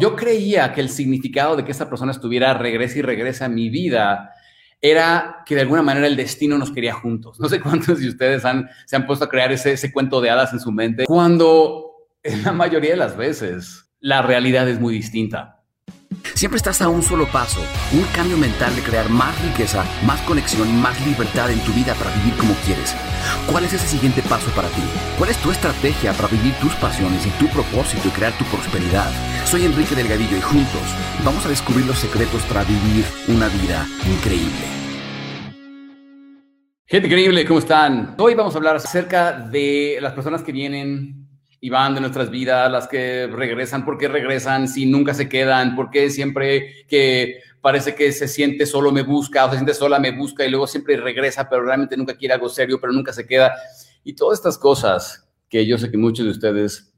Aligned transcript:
Yo 0.00 0.16
creía 0.16 0.72
que 0.72 0.80
el 0.80 0.88
significado 0.88 1.54
de 1.54 1.64
que 1.64 1.70
esa 1.70 1.88
persona 1.88 2.10
estuviera 2.10 2.52
regresa 2.54 2.98
y 2.98 3.02
regresa 3.02 3.44
a 3.44 3.48
mi 3.48 3.70
vida 3.70 4.32
era 4.80 5.44
que 5.46 5.54
de 5.54 5.60
alguna 5.60 5.82
manera 5.82 6.08
el 6.08 6.16
destino 6.16 6.58
nos 6.58 6.72
quería 6.72 6.94
juntos. 6.94 7.38
No 7.38 7.48
sé 7.48 7.60
cuántos 7.60 8.00
de 8.00 8.08
ustedes 8.08 8.44
han, 8.44 8.68
se 8.86 8.96
han 8.96 9.06
puesto 9.06 9.24
a 9.24 9.28
crear 9.28 9.52
ese, 9.52 9.72
ese 9.72 9.92
cuento 9.92 10.20
de 10.20 10.30
hadas 10.30 10.52
en 10.52 10.58
su 10.58 10.72
mente, 10.72 11.04
cuando 11.06 12.08
en 12.24 12.42
la 12.42 12.52
mayoría 12.52 12.90
de 12.90 12.96
las 12.96 13.16
veces 13.16 13.88
la 14.00 14.20
realidad 14.20 14.68
es 14.68 14.80
muy 14.80 14.94
distinta. 14.94 15.53
Siempre 16.34 16.56
estás 16.56 16.82
a 16.82 16.88
un 16.88 17.02
solo 17.02 17.26
paso, 17.26 17.60
un 17.92 18.02
cambio 18.14 18.36
mental 18.36 18.74
de 18.74 18.82
crear 18.82 19.08
más 19.08 19.40
riqueza, 19.42 19.84
más 20.06 20.20
conexión 20.22 20.74
más 20.80 21.00
libertad 21.06 21.50
en 21.50 21.60
tu 21.60 21.72
vida 21.72 21.94
para 21.94 22.14
vivir 22.16 22.34
como 22.36 22.54
quieres. 22.64 22.94
¿Cuál 23.50 23.64
es 23.64 23.72
ese 23.72 23.86
siguiente 23.86 24.22
paso 24.22 24.50
para 24.50 24.68
ti? 24.68 24.82
¿Cuál 25.18 25.30
es 25.30 25.38
tu 25.38 25.50
estrategia 25.50 26.12
para 26.12 26.28
vivir 26.28 26.54
tus 26.54 26.74
pasiones 26.74 27.26
y 27.26 27.30
tu 27.30 27.48
propósito 27.48 28.08
y 28.08 28.10
crear 28.10 28.32
tu 28.38 28.44
prosperidad? 28.44 29.10
Soy 29.44 29.64
Enrique 29.64 29.94
Delgadillo 29.94 30.36
y 30.36 30.40
juntos 30.40 30.82
vamos 31.24 31.44
a 31.46 31.48
descubrir 31.48 31.86
los 31.86 31.98
secretos 31.98 32.42
para 32.42 32.64
vivir 32.64 33.04
una 33.28 33.48
vida 33.48 33.86
increíble. 34.06 34.74
Gente 36.86 37.08
increíble, 37.08 37.46
¿cómo 37.46 37.58
están? 37.60 38.14
Hoy 38.18 38.34
vamos 38.34 38.54
a 38.54 38.58
hablar 38.58 38.76
acerca 38.76 39.32
de 39.32 39.98
las 40.00 40.12
personas 40.12 40.42
que 40.42 40.52
vienen 40.52 41.23
y 41.64 41.70
van 41.70 41.94
de 41.94 42.02
nuestras 42.02 42.28
vidas, 42.28 42.70
las 42.70 42.86
que 42.86 43.26
regresan, 43.26 43.86
¿por 43.86 43.96
qué 43.96 44.06
regresan 44.06 44.68
si 44.68 44.84
nunca 44.84 45.14
se 45.14 45.30
quedan? 45.30 45.74
¿Por 45.74 45.88
qué 45.88 46.10
siempre 46.10 46.84
que 46.86 47.38
parece 47.62 47.94
que 47.94 48.12
se 48.12 48.28
siente 48.28 48.66
solo 48.66 48.92
me 48.92 49.00
busca 49.00 49.46
o 49.46 49.48
se 49.48 49.54
siente 49.54 49.72
sola 49.72 49.98
me 49.98 50.10
busca 50.10 50.44
y 50.44 50.50
luego 50.50 50.66
siempre 50.66 50.98
regresa, 50.98 51.48
pero 51.48 51.64
realmente 51.64 51.96
nunca 51.96 52.18
quiere 52.18 52.34
algo 52.34 52.50
serio, 52.50 52.78
pero 52.78 52.92
nunca 52.92 53.14
se 53.14 53.26
queda? 53.26 53.54
Y 54.04 54.12
todas 54.12 54.40
estas 54.40 54.58
cosas 54.58 55.26
que 55.48 55.64
yo 55.64 55.78
sé 55.78 55.90
que 55.90 55.96
muchos 55.96 56.26
de 56.26 56.32
ustedes 56.32 56.92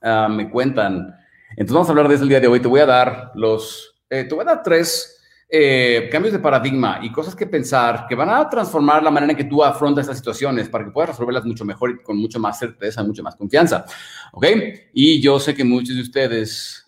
uh, 0.00 0.30
me 0.30 0.48
cuentan. 0.48 1.14
Entonces 1.50 1.74
vamos 1.74 1.88
a 1.88 1.92
hablar 1.92 2.08
de 2.08 2.14
eso 2.14 2.22
el 2.22 2.30
día 2.30 2.40
de 2.40 2.48
hoy. 2.48 2.60
Te 2.60 2.68
voy 2.68 2.80
a 2.80 2.86
dar 2.86 3.32
los, 3.34 4.00
eh, 4.08 4.24
te 4.24 4.34
voy 4.34 4.40
a 4.40 4.54
dar 4.54 4.62
tres 4.62 5.17
eh, 5.50 6.10
cambios 6.12 6.34
de 6.34 6.40
paradigma 6.40 7.00
y 7.02 7.10
cosas 7.10 7.34
que 7.34 7.46
pensar 7.46 8.06
que 8.06 8.14
van 8.14 8.28
a 8.28 8.48
transformar 8.50 9.02
la 9.02 9.10
manera 9.10 9.32
en 9.32 9.36
que 9.38 9.44
tú 9.44 9.64
afrontas 9.64 10.02
estas 10.02 10.18
situaciones 10.18 10.68
para 10.68 10.84
que 10.84 10.90
puedas 10.90 11.10
resolverlas 11.10 11.46
mucho 11.46 11.64
mejor 11.64 11.90
y 11.90 12.02
con 12.02 12.18
mucho 12.18 12.38
más 12.38 12.58
certeza, 12.58 13.02
mucho 13.02 13.22
más 13.22 13.34
confianza. 13.34 13.84
¿Ok? 14.32 14.46
Y 14.92 15.22
yo 15.22 15.40
sé 15.40 15.54
que 15.54 15.64
muchos 15.64 15.96
de 15.96 16.02
ustedes 16.02 16.84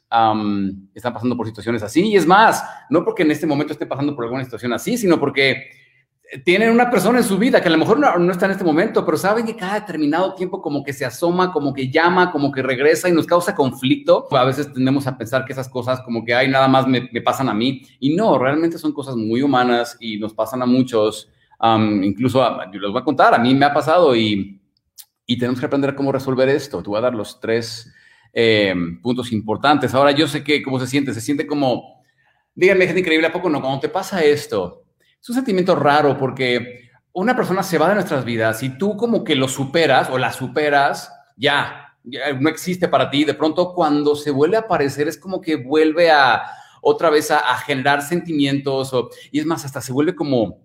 están 0.95 1.13
pasando 1.15 1.37
por 1.37 1.47
situaciones 1.47 1.83
así 1.83 2.09
y 2.09 2.17
es 2.17 2.27
más, 2.27 2.65
no 2.91 3.05
porque 3.05 3.23
en 3.23 3.31
este 3.31 3.47
momento 3.47 3.73
esté 3.73 3.87
pasando 3.87 4.15
por 4.15 4.25
alguna 4.25 4.45
situación 4.45 4.73
así, 4.73 4.99
sino 4.99 5.19
porque 5.21 5.71
tienen 6.45 6.71
una 6.71 6.91
persona 6.91 7.19
en 7.19 7.25
su 7.25 7.37
vida 7.39 7.61
que 7.61 7.69
a 7.69 7.73
lo 7.73 7.79
mejor 7.79 7.99
no, 7.99 8.33
está 8.33 8.47
en 8.47 8.53
este 8.53 8.63
momento, 8.65 9.05
pero 9.05 9.17
saben 9.17 9.45
que 9.45 9.57
cada 9.57 9.81
determinado 9.81 10.35
tiempo 10.35 10.63
como 10.63 10.85
que 10.85 10.93
se 10.93 11.05
asoma, 11.05 11.53
como 11.53 11.75
que 11.75 11.91
llama, 11.91 12.31
como 12.31 12.53
que 12.53 12.63
regresa 12.63 13.09
y 13.09 13.13
nos 13.13 13.27
causa 13.27 13.55
conflicto. 13.55 14.29
A 14.31 14.45
veces 14.45 14.73
tendemos 14.73 15.07
a 15.09 15.19
pensar 15.19 15.45
que 15.45 15.53
esas 15.53 15.69
cosas 15.69 16.01
como 16.03 16.25
que, 16.25 16.33
hay 16.33 16.49
nada 16.49 16.69
más 16.69 16.87
me, 16.87 17.03
pasan 17.21 17.49
a 17.49 17.55
mí. 17.55 17.83
Y 17.99 18.15
no, 18.15 18.39
realmente 18.39 18.79
son 18.79 18.93
cosas 18.93 19.17
muy 19.17 19.43
humanas 19.43 19.97
y 19.99 20.19
nos 20.19 20.33
pasan 20.33 20.63
a 20.63 20.67
muchos. 20.67 21.29
incluso, 22.03 22.41
yo 22.73 22.81
les 22.81 22.93
voy 22.93 23.01
a 23.01 23.05
contar, 23.05 23.35
a 23.35 23.39
mí 23.39 23.53
me 23.55 23.67
ha 23.67 23.75
pasado 23.75 24.15
y, 24.15 24.61
y 25.27 25.37
tenemos 25.37 25.59
que 25.59 25.67
aprender 25.67 25.97
cómo 25.97 26.13
resolver 26.13 26.49
esto. 26.49 26.81
Te 26.81 26.89
voy 26.89 26.99
a 26.99 27.03
dar 27.03 27.15
los 27.15 27.41
tres 27.41 27.93
eh, 28.33 28.73
puntos 29.03 29.33
importantes. 29.33 29.95
Ahora, 29.95 30.13
yo 30.13 30.29
sé 30.29 30.45
que 30.45 30.63
cómo 30.63 30.79
se 30.79 30.87
siente, 30.87 31.13
se 31.13 31.21
siente 31.21 31.45
como, 31.45 32.05
díganme, 32.55 32.87
gente 32.87 33.01
increíble, 33.01 33.27
¿a 33.27 33.33
poco 33.33 33.51
no? 33.51 33.61
Cuando 33.61 33.81
te 33.81 33.89
pasa 33.89 34.23
esto, 34.23 34.80
es 35.21 35.29
un 35.29 35.35
sentimiento 35.35 35.75
raro 35.75 36.17
porque 36.17 36.91
una 37.13 37.37
persona 37.37 37.63
se 37.63 37.79
va 37.79 37.89
de 37.89 37.97
nuestras 37.97 38.25
vidas 38.25 38.63
y 38.63 38.71
tú 38.79 38.97
como 38.97 39.25
que 39.25 39.35
lo 39.35 39.49
superas 39.49 40.09
o 40.11 40.19
la 40.19 40.33
superas, 40.33 41.13
ya, 41.37 41.95
no 42.39 42.49
existe 42.49 42.89
para 42.89 43.11
ti. 43.11 43.25
De 43.25 43.35
pronto 43.35 43.75
cuando 43.75 44.17
se 44.17 44.31
vuelve 44.31 44.57
a 44.57 44.61
aparecer 44.61 45.09
es 45.09 45.19
como 45.19 45.41
que 45.41 45.57
vuelve 45.57 46.11
a 46.11 46.43
otra 46.81 47.11
vez 47.11 47.31
a, 47.31 47.41
generar 47.59 48.01
sentimientos 48.01 48.95
o, 48.95 49.11
y 49.31 49.41
es 49.41 49.47
más, 49.47 49.65
hasta 49.65 49.81
se 49.81 49.93
vuelve 49.93 50.15
como 50.15 50.59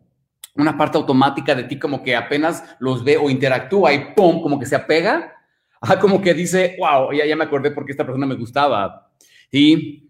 una 0.55 0.77
parte 0.77 0.97
automática 0.97 1.53
de 1.53 1.65
ti 1.65 1.77
como 1.77 2.01
que 2.01 2.15
apenas 2.15 2.63
los 2.79 3.03
ve 3.03 3.17
o 3.17 3.29
interactúa 3.29 3.91
y 3.91 4.13
¡pum! 4.15 4.41
como 4.41 4.57
que 4.57 4.65
se 4.65 4.75
apega. 4.75 5.33
Ajá, 5.81 5.99
como 5.99 6.21
que 6.21 6.33
dice, 6.33 6.77
wow, 6.79 7.11
ya, 7.11 7.25
ya 7.25 7.35
me 7.35 7.43
acordé 7.43 7.71
porque 7.71 7.91
esta 7.91 8.05
persona 8.05 8.25
me 8.25 8.35
gustaba. 8.35 9.11
Y 9.51 10.04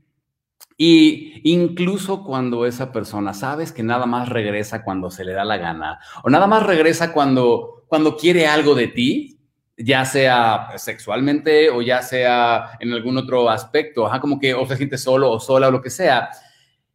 y 0.78 1.42
incluso 1.44 2.24
cuando 2.24 2.66
esa 2.66 2.92
persona 2.92 3.34
sabes 3.34 3.72
que 3.72 3.84
nada 3.84 4.06
más 4.06 4.28
regresa 4.28 4.84
cuando 4.84 5.10
se 5.10 5.24
le 5.24 5.32
da 5.32 5.46
la 5.46 5.58
gana 5.58 6.00
o 6.24 6.30
nada 6.30 6.48
más 6.48 6.64
regresa 6.64 7.14
cuando, 7.14 7.86
cuando 7.88 8.18
quiere 8.18 8.48
algo 8.48 8.76
de 8.76 8.88
ti, 8.88 9.40
ya 9.78 10.06
sea 10.06 10.70
sexualmente 10.78 11.70
o 11.70 11.82
ya 11.82 12.02
sea 12.02 12.72
en 12.80 12.92
algún 12.94 13.18
otro 13.18 13.50
aspecto, 13.50 14.10
como 14.22 14.40
que 14.40 14.54
o 14.54 14.66
se 14.68 14.78
siente 14.78 14.98
solo 14.98 15.32
o 15.32 15.40
sola 15.40 15.68
o 15.70 15.72
lo 15.72 15.82
que 15.82 15.90
sea. 15.90 16.30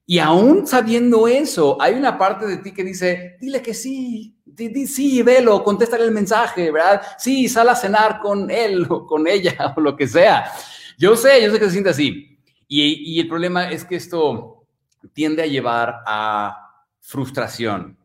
Y 0.07 0.19
aún 0.19 0.67
sabiendo 0.67 1.29
eso, 1.29 1.81
hay 1.81 1.95
una 1.95 2.19
parte 2.19 2.47
de 2.47 2.57
ti 2.59 2.73
que 2.73 2.83
dice, 2.83 3.37
dile 3.41 3.63
que 3.63 3.75
sí, 3.75 4.37
di, 4.45 4.87
sí, 4.87 5.23
velo, 5.23 5.63
contéstale 5.63 6.05
el 6.05 6.11
mensaje, 6.11 6.71
¿verdad? 6.71 7.01
Sí, 7.17 7.49
sal 7.49 7.69
a 7.69 7.77
cenar 7.77 8.21
con 8.21 8.51
él 8.51 8.87
o 8.89 9.07
con 9.07 9.27
ella 9.27 9.73
o 9.77 9.81
lo 9.81 9.97
que 9.97 10.09
sea. 10.09 10.51
Yo 10.99 11.17
sé, 11.17 11.43
yo 11.43 11.53
sé 11.53 11.59
que 11.59 11.67
se 11.67 11.71
siente 11.71 11.91
así. 11.91 12.30
Y, 12.73 13.19
el 13.19 13.27
problema 13.27 13.69
es 13.69 13.85
que 13.85 13.97
esto 13.97 14.65
tiende 15.13 15.43
a 15.43 15.47
llevar 15.47 16.03
a 16.07 16.85
frustración. 17.01 17.99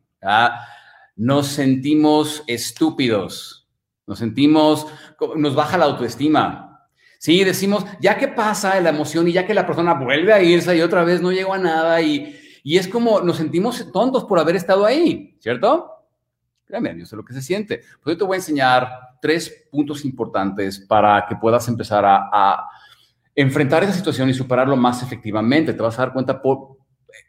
Nos 1.15 1.47
sentimos 1.47 2.43
estúpidos, 2.47 3.69
nos 4.07 4.17
sentimos, 4.17 4.87
nos 5.35 5.53
baja 5.53 5.77
la 5.77 5.85
autoestima. 5.85 6.89
Sí, 7.19 7.43
decimos, 7.43 7.85
ya 8.01 8.17
que 8.17 8.27
pasa 8.27 8.79
la 8.81 8.89
emoción 8.89 9.27
y 9.27 9.33
ya 9.33 9.45
que 9.45 9.53
la 9.53 9.67
persona 9.67 9.93
vuelve 9.93 10.33
a 10.33 10.41
irse 10.41 10.75
y 10.75 10.81
otra 10.81 11.03
vez 11.03 11.21
no 11.21 11.31
llegó 11.31 11.53
a 11.53 11.59
nada 11.59 12.01
y, 12.01 12.35
y 12.63 12.79
es 12.79 12.87
como 12.87 13.21
nos 13.21 13.37
sentimos 13.37 13.91
tontos 13.91 14.25
por 14.25 14.39
haber 14.39 14.55
estado 14.55 14.83
ahí, 14.83 15.37
¿cierto? 15.39 15.91
Créame, 16.65 16.97
yo 16.97 17.05
sé 17.05 17.15
lo 17.15 17.23
que 17.23 17.33
se 17.33 17.41
siente. 17.43 17.81
Pues 18.01 18.15
yo 18.15 18.17
te 18.17 18.23
voy 18.23 18.33
a 18.33 18.39
enseñar 18.39 18.89
tres 19.21 19.67
puntos 19.71 20.03
importantes 20.05 20.79
para 20.79 21.23
que 21.27 21.35
puedas 21.35 21.67
empezar 21.67 22.03
a 22.03 22.67
enfrentar 23.35 23.83
esa 23.83 23.93
situación 23.93 24.29
y 24.29 24.33
superarlo 24.33 24.75
más 24.77 25.03
efectivamente. 25.03 25.73
Te 25.73 25.81
vas 25.81 25.99
a 25.99 26.03
dar 26.03 26.13
cuenta 26.13 26.41
por 26.41 26.77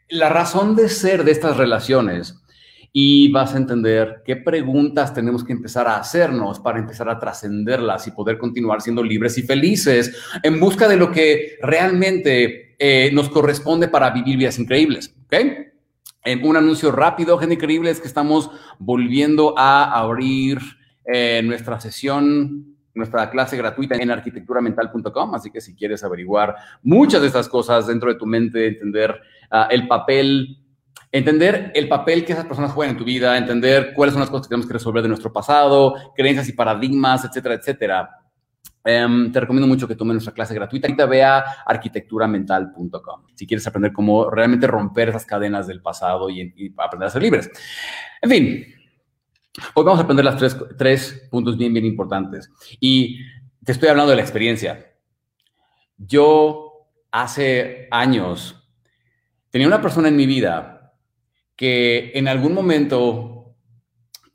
la 0.09 0.29
razón 0.29 0.75
de 0.75 0.89
ser 0.89 1.23
de 1.23 1.31
estas 1.31 1.57
relaciones 1.57 2.41
y 2.93 3.31
vas 3.31 3.53
a 3.53 3.57
entender 3.57 4.23
qué 4.25 4.37
preguntas 4.37 5.13
tenemos 5.13 5.43
que 5.43 5.53
empezar 5.53 5.87
a 5.87 5.97
hacernos 5.97 6.59
para 6.59 6.79
empezar 6.79 7.09
a 7.09 7.19
trascenderlas 7.19 8.07
y 8.07 8.11
poder 8.11 8.37
continuar 8.37 8.81
siendo 8.81 9.03
libres 9.03 9.37
y 9.37 9.43
felices 9.43 10.15
en 10.41 10.59
busca 10.59 10.87
de 10.87 10.97
lo 10.97 11.11
que 11.11 11.57
realmente 11.61 12.75
eh, 12.79 13.11
nos 13.13 13.29
corresponde 13.29 13.87
para 13.87 14.09
vivir 14.11 14.37
vidas 14.37 14.57
increíbles. 14.59 15.13
¿Ok? 15.25 15.35
En 16.23 16.45
un 16.45 16.57
anuncio 16.57 16.91
rápido, 16.91 17.37
gente 17.37 17.55
increíble, 17.55 17.89
es 17.89 18.01
que 18.01 18.07
estamos 18.07 18.49
volviendo 18.79 19.53
a 19.57 19.97
abrir 19.97 20.59
eh, 21.05 21.41
nuestra 21.43 21.79
sesión 21.79 22.76
nuestra 22.97 23.29
clase 23.29 23.55
gratuita 23.57 23.95
en 23.95 24.11
arquitecturamental.com, 24.11 25.35
así 25.35 25.51
que 25.51 25.61
si 25.61 25.75
quieres 25.75 26.03
averiguar 26.03 26.55
muchas 26.83 27.21
de 27.21 27.27
estas 27.27 27.47
cosas 27.47 27.87
dentro 27.87 28.11
de 28.11 28.19
tu 28.19 28.25
mente, 28.25 28.67
entender 28.67 29.19
ah, 29.51 29.67
el 29.71 29.87
papel, 29.87 30.57
entender 31.11 31.71
el 31.75 31.87
papel 31.87 32.25
que 32.25 32.33
esas 32.33 32.45
personas 32.45 32.71
juegan 32.71 32.95
en 32.95 32.97
tu 32.97 33.05
vida, 33.05 33.37
entender 33.37 33.93
cuáles 33.93 34.13
son 34.13 34.21
las 34.21 34.29
cosas 34.29 34.47
que 34.47 34.49
tenemos 34.49 34.67
que 34.67 34.73
resolver 34.73 35.03
de 35.03 35.09
nuestro 35.09 35.31
pasado, 35.31 35.95
creencias 36.15 36.49
y 36.49 36.53
paradigmas, 36.53 37.23
etcétera, 37.23 37.55
etcétera. 37.55 38.09
Em, 38.83 39.31
te 39.33 39.39
recomiendo 39.41 39.67
mucho 39.67 39.85
que 39.87 39.95
tomes 39.95 40.13
nuestra 40.13 40.33
clase 40.33 40.53
gratuita. 40.53 40.87
Ahorita 40.87 41.05
ve 41.05 41.21
a 41.21 41.43
arquitecturamental.com 41.65 43.23
si 43.35 43.45
quieres 43.45 43.67
aprender 43.67 43.91
cómo 43.91 44.29
realmente 44.29 44.65
romper 44.65 45.09
esas 45.09 45.25
cadenas 45.25 45.67
del 45.67 45.81
pasado 45.81 46.29
y, 46.29 46.53
y 46.55 46.73
aprender 46.77 47.07
a 47.07 47.11
ser 47.11 47.21
libres. 47.21 47.51
En 48.21 48.29
fin, 48.29 48.76
Hoy 49.73 49.83
vamos 49.83 49.99
a 49.99 50.03
aprender 50.03 50.25
las 50.25 50.37
tres, 50.37 50.55
tres 50.77 51.27
puntos 51.31 51.57
bien, 51.57 51.73
bien 51.73 51.85
importantes. 51.85 52.51
Y 52.79 53.19
te 53.63 53.71
estoy 53.71 53.89
hablando 53.89 54.11
de 54.11 54.17
la 54.17 54.21
experiencia. 54.21 54.93
Yo 55.97 56.87
hace 57.11 57.87
años 57.89 58.69
tenía 59.49 59.67
una 59.67 59.81
persona 59.81 60.09
en 60.09 60.15
mi 60.15 60.27
vida 60.27 60.93
que 61.55 62.11
en 62.13 62.27
algún 62.27 62.53
momento, 62.53 63.55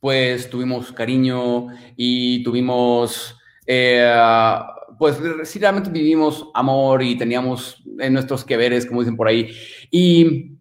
pues 0.00 0.50
tuvimos 0.50 0.90
cariño 0.90 1.68
y 1.96 2.42
tuvimos, 2.42 3.38
eh, 3.64 4.12
pues 4.98 5.20
sí, 5.44 5.60
vivimos 5.92 6.50
amor 6.52 7.00
y 7.00 7.16
teníamos 7.16 7.80
en 8.00 8.12
nuestros 8.12 8.44
que 8.44 8.56
veres, 8.56 8.86
como 8.86 9.02
dicen 9.02 9.16
por 9.16 9.28
ahí. 9.28 9.54
Y 9.92 10.58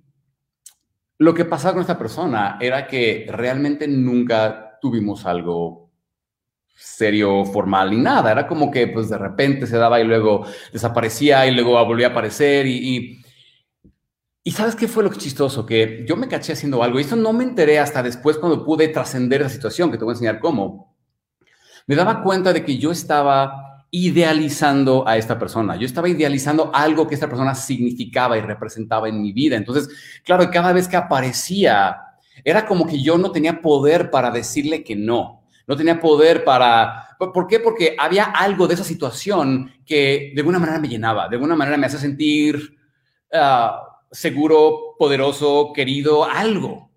lo 1.21 1.35
que 1.35 1.45
pasaba 1.45 1.73
con 1.73 1.81
esta 1.81 1.99
persona 1.99 2.57
era 2.59 2.87
que 2.87 3.27
realmente 3.29 3.87
nunca 3.87 4.79
tuvimos 4.81 5.23
algo 5.27 5.91
serio, 6.73 7.45
formal, 7.45 7.91
ni 7.91 7.97
nada. 7.97 8.31
Era 8.31 8.47
como 8.47 8.71
que 8.71 8.87
pues 8.87 9.07
de 9.07 9.19
repente 9.19 9.67
se 9.67 9.77
daba 9.77 10.01
y 10.01 10.03
luego 10.03 10.47
desaparecía 10.73 11.45
y 11.45 11.51
luego 11.51 11.85
volvía 11.85 12.07
a 12.07 12.09
aparecer 12.09 12.65
y, 12.65 13.21
y, 14.43 14.51
¿sabes 14.51 14.75
qué 14.75 14.87
fue 14.87 15.03
lo 15.03 15.13
chistoso? 15.13 15.63
Que 15.63 16.03
yo 16.09 16.15
me 16.15 16.27
caché 16.27 16.53
haciendo 16.53 16.81
algo 16.81 16.97
y 16.97 17.03
eso 17.03 17.15
no 17.15 17.33
me 17.33 17.43
enteré 17.43 17.77
hasta 17.77 18.01
después 18.01 18.39
cuando 18.39 18.65
pude 18.65 18.87
trascender 18.87 19.41
esa 19.41 19.51
situación, 19.51 19.91
que 19.91 19.99
te 19.99 20.03
voy 20.03 20.13
a 20.13 20.15
enseñar 20.15 20.39
cómo. 20.39 20.97
Me 21.85 21.93
daba 21.93 22.23
cuenta 22.23 22.51
de 22.51 22.65
que 22.65 22.79
yo 22.79 22.91
estaba 22.91 23.70
idealizando 23.91 25.05
a 25.07 25.17
esta 25.17 25.37
persona. 25.37 25.75
Yo 25.75 25.85
estaba 25.85 26.07
idealizando 26.07 26.71
algo 26.73 27.07
que 27.07 27.15
esta 27.15 27.27
persona 27.27 27.53
significaba 27.53 28.37
y 28.37 28.41
representaba 28.41 29.09
en 29.09 29.21
mi 29.21 29.33
vida. 29.33 29.57
Entonces, 29.57 29.89
claro, 30.23 30.49
cada 30.49 30.71
vez 30.71 30.87
que 30.87 30.95
aparecía, 30.95 31.97
era 32.43 32.65
como 32.65 32.87
que 32.87 33.01
yo 33.01 33.17
no 33.17 33.31
tenía 33.31 33.61
poder 33.61 34.09
para 34.09 34.31
decirle 34.31 34.83
que 34.83 34.95
no. 34.95 35.43
No 35.67 35.75
tenía 35.75 35.99
poder 35.99 36.43
para... 36.43 37.09
¿Por 37.19 37.47
qué? 37.47 37.59
Porque 37.59 37.95
había 37.99 38.23
algo 38.23 38.67
de 38.67 38.73
esa 38.73 38.83
situación 38.83 39.71
que 39.85 40.31
de 40.33 40.41
alguna 40.41 40.57
manera 40.57 40.79
me 40.79 40.87
llenaba, 40.87 41.27
de 41.27 41.35
alguna 41.35 41.55
manera 41.55 41.77
me 41.77 41.85
hace 41.85 41.99
sentir 41.99 42.77
ah, 43.31 43.79
seguro, 44.09 44.95
poderoso, 44.97 45.71
querido, 45.73 46.25
algo 46.25 46.90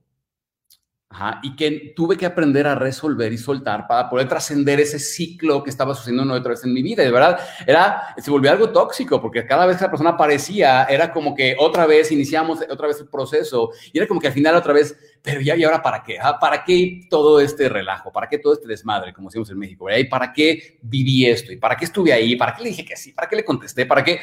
y 1.43 1.55
que 1.57 1.93
tuve 1.95 2.17
que 2.17 2.27
aprender 2.27 2.67
a 2.67 2.75
resolver 2.75 3.33
y 3.33 3.39
soltar 3.39 3.87
para 3.87 4.09
poder 4.09 4.29
trascender 4.29 4.81
ese 4.81 4.99
ciclo 4.99 5.63
que 5.63 5.71
estaba 5.71 5.95
sucediendo 5.95 6.23
una 6.23 6.35
otra 6.35 6.51
vez 6.51 6.65
en 6.65 6.73
mi 6.73 6.83
vida. 6.83 7.03
Y 7.03 7.07
de 7.07 7.13
verdad, 7.13 7.39
era, 7.67 8.15
se 8.19 8.31
volvió 8.31 8.51
algo 8.51 8.71
tóxico, 8.71 9.21
porque 9.21 9.47
cada 9.47 9.67
vez 9.67 9.77
que 9.77 9.85
la 9.85 9.91
persona 9.91 10.11
aparecía, 10.11 10.85
era 10.85 11.13
como 11.13 11.35
que 11.35 11.57
otra 11.59 11.87
vez 11.87 12.11
iniciamos 12.13 12.61
otra 12.69 12.89
vez 12.89 13.01
el 13.01 13.09
proceso, 13.09 13.71
y 13.93 13.99
era 13.99 14.07
como 14.07 14.21
que 14.21 14.29
al 14.29 14.33
final 14.33 14.57
otra 14.57 14.73
vez, 14.73 14.97
pero 15.23 15.41
ya, 15.41 15.57
¿y 15.57 15.65
ahora 15.65 15.83
para 15.83 16.03
qué? 16.03 16.19
Ah, 16.21 16.39
¿Para 16.39 16.65
qué 16.65 17.03
todo 17.09 17.41
este 17.41 17.69
relajo? 17.69 18.13
¿Para 18.13 18.29
qué 18.29 18.39
todo 18.39 18.53
este 18.53 18.67
desmadre, 18.67 19.13
como 19.13 19.29
decimos 19.29 19.51
en 19.51 19.59
México? 19.59 19.87
¿Y 19.91 20.05
para 20.05 20.33
qué 20.33 20.79
viví 20.83 21.27
esto? 21.27 21.53
¿Y 21.53 21.57
para 21.57 21.77
qué 21.77 21.85
estuve 21.85 22.13
ahí? 22.13 22.37
¿Para 22.37 22.55
qué 22.55 22.63
le 22.63 22.69
dije 22.71 22.85
que 22.85 22.97
sí? 22.97 23.13
¿Para 23.13 23.29
qué 23.29 23.37
le 23.37 23.45
contesté? 23.45 23.87
¿Para 23.87 24.03
qué? 24.03 24.21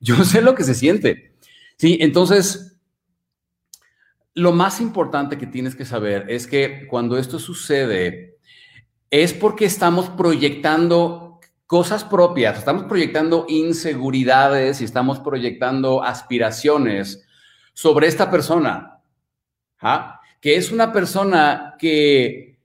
Yo 0.00 0.16
sé 0.24 0.40
lo 0.42 0.54
que 0.54 0.64
se 0.64 0.74
siente. 0.74 1.32
Sí, 1.76 1.98
entonces 2.00 2.69
lo 4.34 4.52
más 4.52 4.80
importante 4.80 5.38
que 5.38 5.46
tienes 5.46 5.74
que 5.74 5.84
saber 5.84 6.26
es 6.28 6.46
que 6.46 6.86
cuando 6.86 7.18
esto 7.18 7.38
sucede 7.38 8.38
es 9.10 9.32
porque 9.32 9.64
estamos 9.64 10.08
proyectando 10.10 11.40
cosas 11.66 12.04
propias, 12.04 12.58
estamos 12.58 12.84
proyectando 12.84 13.46
inseguridades 13.48 14.80
y 14.80 14.84
estamos 14.84 15.20
proyectando 15.20 16.02
aspiraciones 16.02 17.24
sobre 17.72 18.06
esta 18.06 18.30
persona, 18.30 19.00
¿ah? 19.80 20.20
que 20.40 20.56
es 20.56 20.72
una 20.72 20.92
persona 20.92 21.74
que 21.78 22.58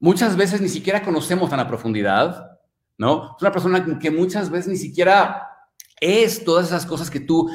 muchas 0.00 0.36
veces 0.36 0.60
ni 0.60 0.68
siquiera 0.68 1.02
conocemos 1.02 1.50
tan 1.50 1.60
a 1.60 1.68
profundidad, 1.68 2.58
¿no? 2.96 3.36
Es 3.36 3.42
una 3.42 3.52
persona 3.52 3.98
que 3.98 4.10
muchas 4.10 4.50
veces 4.50 4.68
ni 4.68 4.76
siquiera 4.76 5.48
es 6.00 6.44
todas 6.44 6.68
esas 6.68 6.86
cosas 6.86 7.10
que 7.10 7.20
tú 7.20 7.50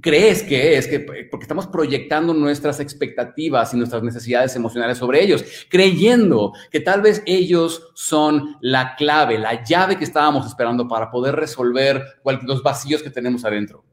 crees 0.00 0.42
que 0.42 0.76
es, 0.76 0.86
que, 0.86 1.00
porque 1.30 1.44
estamos 1.44 1.66
proyectando 1.66 2.34
nuestras 2.34 2.80
expectativas 2.80 3.72
y 3.72 3.76
nuestras 3.76 4.02
necesidades 4.02 4.54
emocionales 4.56 4.98
sobre 4.98 5.22
ellos, 5.22 5.44
creyendo 5.68 6.52
que 6.70 6.80
tal 6.80 7.02
vez 7.02 7.22
ellos 7.26 7.90
son 7.94 8.56
la 8.60 8.96
clave, 8.96 9.38
la 9.38 9.62
llave 9.64 9.96
que 9.96 10.04
estábamos 10.04 10.46
esperando 10.46 10.88
para 10.88 11.10
poder 11.10 11.36
resolver 11.36 12.02
los 12.42 12.62
vacíos 12.62 13.02
que 13.02 13.10
tenemos 13.10 13.44
adentro. 13.44 13.84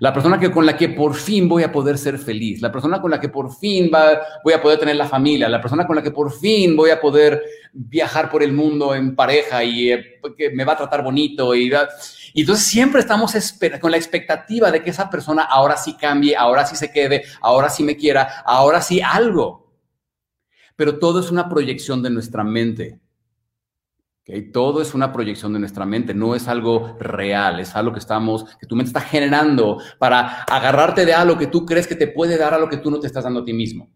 La 0.00 0.12
persona 0.12 0.40
que, 0.40 0.50
con 0.50 0.66
la 0.66 0.76
que 0.76 0.88
por 0.88 1.14
fin 1.14 1.48
voy 1.48 1.62
a 1.62 1.70
poder 1.70 1.98
ser 1.98 2.18
feliz, 2.18 2.60
la 2.60 2.72
persona 2.72 3.00
con 3.00 3.10
la 3.10 3.20
que 3.20 3.28
por 3.28 3.54
fin 3.54 3.90
va, 3.94 4.18
voy 4.42 4.54
a 4.54 4.62
poder 4.62 4.78
tener 4.78 4.96
la 4.96 5.06
familia, 5.06 5.48
la 5.48 5.60
persona 5.60 5.86
con 5.86 5.94
la 5.94 6.02
que 6.02 6.10
por 6.10 6.32
fin 6.32 6.74
voy 6.74 6.90
a 6.90 7.00
poder 7.00 7.42
viajar 7.74 8.30
por 8.30 8.42
el 8.42 8.52
mundo 8.52 8.94
en 8.94 9.16
pareja 9.16 9.64
y 9.64 9.90
eh, 9.90 10.20
que 10.38 10.50
me 10.50 10.64
va 10.64 10.74
a 10.74 10.78
tratar 10.78 11.02
bonito 11.02 11.54
y... 11.54 11.70
Y 12.36 12.40
entonces 12.40 12.66
siempre 12.66 13.00
estamos 13.00 13.32
con 13.80 13.92
la 13.92 13.96
expectativa 13.96 14.68
de 14.72 14.82
que 14.82 14.90
esa 14.90 15.08
persona 15.08 15.44
ahora 15.44 15.76
sí 15.76 15.94
cambie, 15.94 16.36
ahora 16.36 16.66
sí 16.66 16.74
se 16.74 16.90
quede, 16.90 17.22
ahora 17.40 17.70
sí 17.70 17.84
me 17.84 17.96
quiera, 17.96 18.42
ahora 18.44 18.82
sí 18.82 19.00
algo. 19.00 19.72
Pero 20.74 20.98
todo 20.98 21.20
es 21.20 21.30
una 21.30 21.48
proyección 21.48 22.02
de 22.02 22.10
nuestra 22.10 22.42
mente. 22.42 22.98
¿Okay? 24.22 24.50
Todo 24.50 24.82
es 24.82 24.94
una 24.94 25.12
proyección 25.12 25.52
de 25.52 25.60
nuestra 25.60 25.86
mente, 25.86 26.12
no 26.12 26.34
es 26.34 26.48
algo 26.48 26.96
real, 26.98 27.60
es 27.60 27.76
algo 27.76 27.92
que 27.92 28.00
estamos, 28.00 28.44
que 28.58 28.66
tu 28.66 28.74
mente 28.74 28.88
está 28.88 29.00
generando 29.00 29.78
para 30.00 30.42
agarrarte 30.42 31.06
de 31.06 31.14
algo 31.14 31.38
que 31.38 31.46
tú 31.46 31.64
crees 31.64 31.86
que 31.86 31.94
te 31.94 32.08
puede 32.08 32.36
dar 32.36 32.52
a 32.52 32.58
lo 32.58 32.68
que 32.68 32.78
tú 32.78 32.90
no 32.90 32.98
te 32.98 33.06
estás 33.06 33.22
dando 33.22 33.40
a 33.40 33.44
ti 33.44 33.52
mismo. 33.52 33.90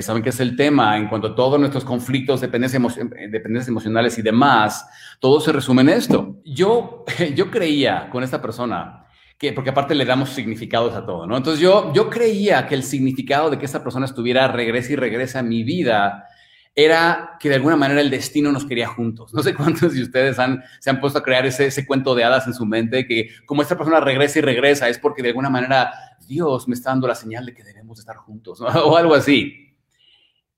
¿Saben 0.00 0.22
qué 0.22 0.28
es 0.28 0.40
el 0.40 0.54
tema? 0.54 0.98
En 0.98 1.08
cuanto 1.08 1.28
a 1.28 1.34
todos 1.34 1.58
nuestros 1.58 1.82
conflictos, 1.82 2.42
dependencias, 2.42 2.82
dependencias 3.30 3.68
emocionales 3.68 4.18
y 4.18 4.22
demás, 4.22 4.86
todo 5.18 5.40
se 5.40 5.50
resume 5.50 5.80
en 5.80 5.88
esto. 5.88 6.36
Yo, 6.44 7.06
yo 7.34 7.50
creía 7.50 8.10
con 8.10 8.22
esta 8.22 8.42
persona 8.42 9.06
que, 9.38 9.54
porque 9.54 9.70
aparte 9.70 9.94
le 9.94 10.04
damos 10.04 10.28
significados 10.28 10.94
a 10.94 11.06
todo, 11.06 11.26
¿no? 11.26 11.38
Entonces 11.38 11.60
yo, 11.60 11.90
yo 11.94 12.10
creía 12.10 12.66
que 12.66 12.74
el 12.74 12.82
significado 12.82 13.48
de 13.48 13.58
que 13.58 13.64
esta 13.64 13.82
persona 13.82 14.04
estuviera 14.04 14.46
regrese 14.48 14.92
y 14.92 14.96
regrese 14.96 15.38
a 15.38 15.42
mi 15.42 15.62
vida 15.62 16.26
era 16.74 17.36
que 17.40 17.48
de 17.48 17.54
alguna 17.54 17.76
manera 17.76 18.02
el 18.02 18.10
destino 18.10 18.52
nos 18.52 18.66
quería 18.66 18.88
juntos. 18.88 19.32
No 19.32 19.42
sé 19.42 19.54
cuántos 19.54 19.94
de 19.94 20.02
ustedes 20.02 20.38
han, 20.38 20.62
se 20.80 20.90
han 20.90 21.00
puesto 21.00 21.18
a 21.18 21.22
crear 21.22 21.46
ese, 21.46 21.66
ese 21.66 21.86
cuento 21.86 22.14
de 22.14 22.24
hadas 22.24 22.46
en 22.46 22.52
su 22.52 22.66
mente, 22.66 23.06
que 23.06 23.30
como 23.46 23.62
esta 23.62 23.76
persona 23.78 24.00
regresa 24.00 24.38
y 24.38 24.42
regresa 24.42 24.88
es 24.88 24.98
porque 24.98 25.22
de 25.22 25.28
alguna 25.28 25.48
manera 25.48 25.92
Dios 26.26 26.68
me 26.68 26.74
está 26.74 26.90
dando 26.90 27.08
la 27.08 27.14
señal 27.14 27.46
de 27.46 27.54
que 27.54 27.64
debemos 27.64 27.98
estar 27.98 28.16
juntos, 28.16 28.60
o 28.84 28.96
algo 28.96 29.14
así. 29.14 29.67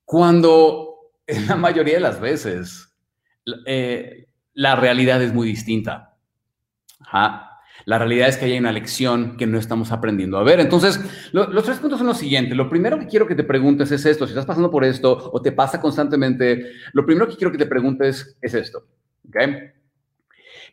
Cuando 0.05 0.91
en 1.27 1.47
la 1.47 1.55
mayoría 1.55 1.95
de 1.95 1.99
las 1.99 2.19
veces 2.19 2.93
eh, 3.65 4.27
la 4.53 4.75
realidad 4.75 5.21
es 5.21 5.33
muy 5.33 5.47
distinta. 5.47 6.17
La 7.85 7.97
realidad 7.97 8.29
es 8.29 8.37
que 8.37 8.45
hay 8.45 8.57
una 8.57 8.71
lección 8.71 9.37
que 9.37 9.47
no 9.47 9.57
estamos 9.57 9.91
aprendiendo 9.91 10.37
a 10.37 10.43
ver. 10.43 10.59
Entonces, 10.59 10.99
los 11.31 11.63
tres 11.63 11.79
puntos 11.79 11.97
son 11.97 12.07
los 12.07 12.17
siguientes. 12.17 12.55
Lo 12.55 12.69
primero 12.69 12.99
que 12.99 13.07
quiero 13.07 13.27
que 13.27 13.35
te 13.35 13.43
preguntes 13.43 13.91
es 13.91 14.05
esto. 14.05 14.25
Si 14.25 14.31
estás 14.31 14.45
pasando 14.45 14.69
por 14.69 14.83
esto 14.83 15.31
o 15.31 15.41
te 15.41 15.51
pasa 15.51 15.81
constantemente, 15.81 16.73
lo 16.93 17.05
primero 17.05 17.27
que 17.27 17.35
quiero 17.35 17.51
que 17.51 17.57
te 17.57 17.65
preguntes 17.65 18.37
es 18.41 18.53
esto. 18.53 18.85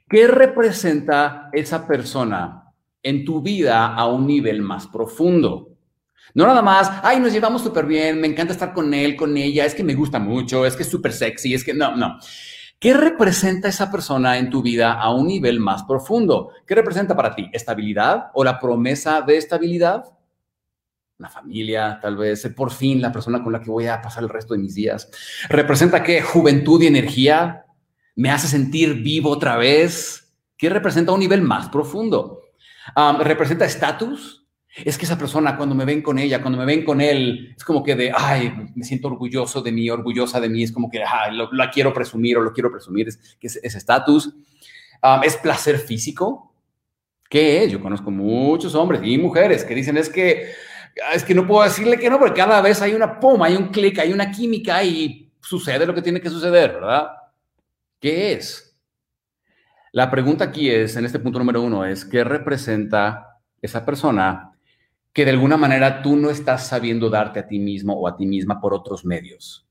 ¿Qué 0.08 0.26
representa 0.26 1.48
esa 1.52 1.86
persona 1.86 2.64
en 3.02 3.24
tu 3.24 3.42
vida 3.42 3.94
a 3.94 4.06
un 4.06 4.26
nivel 4.26 4.60
más 4.60 4.86
profundo? 4.86 5.67
No 6.38 6.46
nada 6.46 6.62
más, 6.62 6.88
ay, 7.02 7.18
nos 7.18 7.32
llevamos 7.32 7.62
súper 7.62 7.84
bien, 7.84 8.20
me 8.20 8.28
encanta 8.28 8.52
estar 8.52 8.72
con 8.72 8.94
él, 8.94 9.16
con 9.16 9.36
ella, 9.36 9.64
es 9.64 9.74
que 9.74 9.82
me 9.82 9.96
gusta 9.96 10.20
mucho, 10.20 10.64
es 10.64 10.76
que 10.76 10.84
es 10.84 10.88
súper 10.88 11.12
sexy, 11.12 11.52
es 11.52 11.64
que 11.64 11.74
no, 11.74 11.96
no. 11.96 12.16
¿Qué 12.78 12.94
representa 12.94 13.66
esa 13.66 13.90
persona 13.90 14.38
en 14.38 14.48
tu 14.48 14.62
vida 14.62 14.92
a 14.92 15.12
un 15.12 15.26
nivel 15.26 15.58
más 15.58 15.82
profundo? 15.82 16.52
¿Qué 16.64 16.76
representa 16.76 17.16
para 17.16 17.34
ti? 17.34 17.50
¿Estabilidad 17.52 18.30
o 18.34 18.44
la 18.44 18.60
promesa 18.60 19.20
de 19.20 19.36
estabilidad? 19.36 20.04
La 21.16 21.28
familia, 21.28 21.98
tal 22.00 22.16
vez, 22.16 22.48
por 22.54 22.70
fin 22.70 23.02
la 23.02 23.10
persona 23.10 23.42
con 23.42 23.52
la 23.52 23.60
que 23.60 23.72
voy 23.72 23.88
a 23.88 24.00
pasar 24.00 24.22
el 24.22 24.28
resto 24.28 24.54
de 24.54 24.60
mis 24.60 24.76
días. 24.76 25.10
¿Representa 25.48 26.04
qué? 26.04 26.22
Juventud 26.22 26.80
y 26.80 26.86
energía. 26.86 27.64
¿Me 28.14 28.30
hace 28.30 28.46
sentir 28.46 28.94
vivo 29.02 29.30
otra 29.30 29.56
vez? 29.56 30.36
¿Qué 30.56 30.70
representa 30.70 31.10
a 31.10 31.14
un 31.14 31.20
nivel 31.20 31.42
más 31.42 31.68
profundo? 31.68 32.42
Ah, 32.94 33.18
¿Representa 33.20 33.64
estatus? 33.64 34.37
Es 34.76 34.98
que 34.98 35.06
esa 35.06 35.18
persona, 35.18 35.56
cuando 35.56 35.74
me 35.74 35.84
ven 35.84 36.02
con 36.02 36.18
ella, 36.18 36.40
cuando 36.40 36.58
me 36.58 36.64
ven 36.64 36.84
con 36.84 37.00
él, 37.00 37.54
es 37.56 37.64
como 37.64 37.82
que 37.82 37.96
de, 37.96 38.12
ay, 38.14 38.52
me 38.74 38.84
siento 38.84 39.08
orgulloso 39.08 39.60
de 39.60 39.72
mí, 39.72 39.88
orgullosa 39.90 40.40
de 40.40 40.48
mí, 40.48 40.62
es 40.62 40.72
como 40.72 40.90
que, 40.90 41.02
ay, 41.02 41.36
la 41.52 41.70
quiero 41.70 41.92
presumir 41.92 42.38
o 42.38 42.42
lo 42.42 42.52
quiero 42.52 42.70
presumir, 42.70 43.08
es 43.08 43.36
que 43.40 43.46
es 43.46 43.56
estatus. 43.56 44.34
es 45.24 45.36
placer 45.36 45.78
físico. 45.78 46.52
¿Qué 47.28 47.64
es? 47.64 47.72
Yo 47.72 47.80
conozco 47.80 48.10
muchos 48.10 48.74
hombres 48.74 49.00
y 49.04 49.18
mujeres 49.18 49.64
que 49.64 49.74
dicen, 49.74 49.96
es 49.96 50.08
que, 50.08 50.52
es 51.12 51.24
que 51.24 51.34
no 51.34 51.46
puedo 51.46 51.64
decirle 51.64 51.98
que 51.98 52.08
no, 52.08 52.18
porque 52.18 52.40
cada 52.40 52.60
vez 52.60 52.80
hay 52.80 52.94
una 52.94 53.18
poma, 53.20 53.46
hay 53.46 53.56
un 53.56 53.68
clic, 53.68 53.98
hay 53.98 54.12
una 54.12 54.30
química 54.30 54.82
y 54.82 55.30
sucede 55.40 55.86
lo 55.86 55.94
que 55.94 56.02
tiene 56.02 56.20
que 56.20 56.30
suceder, 56.30 56.74
¿verdad? 56.74 57.08
¿Qué 58.00 58.32
es? 58.32 58.76
La 59.92 60.10
pregunta 60.10 60.44
aquí 60.44 60.70
es, 60.70 60.96
en 60.96 61.04
este 61.04 61.18
punto 61.18 61.38
número 61.38 61.62
uno, 61.62 61.84
es, 61.84 62.04
¿qué 62.04 62.22
representa 62.24 63.40
esa 63.60 63.84
persona 63.84 64.52
que 65.12 65.24
de 65.24 65.30
alguna 65.32 65.56
manera 65.56 66.02
tú 66.02 66.16
no 66.16 66.30
estás 66.30 66.66
sabiendo 66.66 67.10
darte 67.10 67.40
a 67.40 67.46
ti 67.46 67.58
mismo 67.58 67.94
o 67.94 68.08
a 68.08 68.16
ti 68.16 68.26
misma 68.26 68.60
por 68.60 68.74
otros 68.74 69.04
medios. 69.04 69.68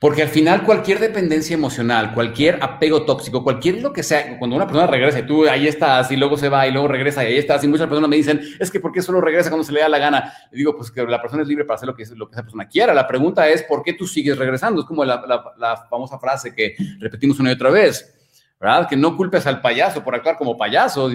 Porque 0.00 0.22
al 0.22 0.28
final 0.28 0.64
cualquier 0.64 0.98
dependencia 0.98 1.54
emocional, 1.54 2.14
cualquier 2.14 2.58
apego 2.62 3.04
tóxico, 3.04 3.44
cualquier 3.44 3.82
lo 3.82 3.92
que 3.92 4.02
sea, 4.02 4.38
cuando 4.38 4.56
una 4.56 4.66
persona 4.66 4.86
regresa 4.86 5.18
y 5.18 5.26
tú 5.26 5.46
ahí 5.46 5.68
estás 5.68 6.10
y 6.10 6.16
luego 6.16 6.38
se 6.38 6.48
va 6.48 6.66
y 6.66 6.72
luego 6.72 6.88
regresa 6.88 7.22
y 7.22 7.28
ahí 7.28 7.38
estás 7.38 7.62
y 7.64 7.68
muchas 7.68 7.86
personas 7.86 8.08
me 8.08 8.16
dicen, 8.16 8.40
es 8.58 8.70
que 8.70 8.80
¿por 8.80 8.92
qué 8.92 9.02
solo 9.02 9.20
regresa 9.20 9.50
cuando 9.50 9.64
se 9.64 9.72
le 9.72 9.80
da 9.80 9.88
la 9.88 9.98
gana? 9.98 10.32
Digo, 10.50 10.74
pues 10.74 10.90
que 10.90 11.04
la 11.04 11.20
persona 11.20 11.42
es 11.42 11.48
libre 11.48 11.64
para 11.64 11.76
hacer 11.76 11.88
lo 11.88 11.94
que, 11.94 12.04
lo 12.16 12.26
que 12.28 12.32
esa 12.32 12.42
persona 12.42 12.66
quiera. 12.66 12.94
La 12.94 13.06
pregunta 13.06 13.48
es, 13.48 13.62
¿por 13.62 13.82
qué 13.82 13.92
tú 13.92 14.06
sigues 14.06 14.38
regresando? 14.38 14.80
Es 14.80 14.86
como 14.86 15.04
la, 15.04 15.22
la 15.58 15.76
famosa 15.88 16.18
frase 16.18 16.54
que 16.54 16.74
repetimos 16.98 17.38
una 17.38 17.50
y 17.50 17.54
otra 17.54 17.70
vez, 17.70 18.14
¿verdad? 18.58 18.88
Que 18.88 18.96
no 18.96 19.16
culpes 19.16 19.46
al 19.46 19.60
payaso 19.60 20.02
por 20.02 20.14
actuar 20.14 20.38
como 20.38 20.56
payaso 20.56 21.10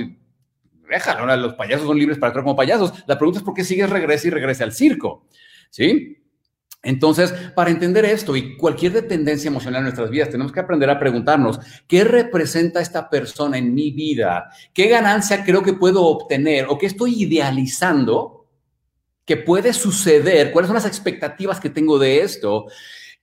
déjalo, 0.89 1.35
los 1.37 1.53
payasos 1.53 1.87
son 1.87 1.97
libres 1.97 2.17
para 2.17 2.29
actuar 2.29 2.43
como 2.43 2.55
payasos. 2.55 2.93
La 3.07 3.17
pregunta 3.17 3.39
es 3.39 3.45
por 3.45 3.53
qué 3.53 3.63
sigues 3.63 3.89
regresa 3.89 4.27
y 4.27 4.31
regresa 4.31 4.63
al 4.63 4.73
circo, 4.73 5.27
¿sí? 5.69 6.17
Entonces, 6.85 7.31
para 7.55 7.71
entender 7.71 8.05
esto 8.05 8.35
y 8.35 8.55
cualquier 8.57 8.91
dependencia 8.91 9.47
emocional 9.47 9.79
en 9.79 9.85
nuestras 9.85 10.11
vidas, 10.11 10.29
tenemos 10.29 10.51
que 10.51 10.59
aprender 10.59 10.87
a 10.91 10.99
preguntarnos, 10.99 11.59
¿qué 11.87 12.03
representa 12.03 12.79
esta 12.79 13.09
persona 13.09 13.57
en 13.57 13.73
mi 13.73 13.89
vida? 13.89 14.51
¿Qué 14.71 14.87
ganancia 14.87 15.43
creo 15.43 15.63
que 15.63 15.73
puedo 15.73 16.03
obtener 16.03 16.67
o 16.69 16.77
qué 16.77 16.85
estoy 16.85 17.23
idealizando 17.23 18.45
que 19.25 19.37
puede 19.37 19.73
suceder? 19.73 20.51
¿Cuáles 20.51 20.67
son 20.67 20.75
las 20.75 20.85
expectativas 20.85 21.59
que 21.59 21.71
tengo 21.71 21.97
de 21.97 22.21
esto? 22.21 22.67